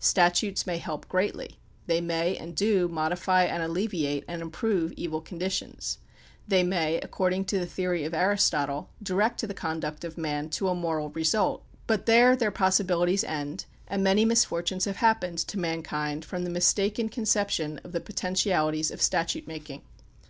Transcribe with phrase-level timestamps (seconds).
[0.00, 5.98] Statutes may help greatly, they may and do modify and alleviate and improve evil conditions,
[6.48, 10.74] they may, according to the theory of Aristotle, direct the conduct of men to a
[10.74, 16.44] moral result, but there their possibilities end, and many misfortunes have happened to mankind from
[16.44, 19.82] the mistaken concep tion of the potentialities of statute making.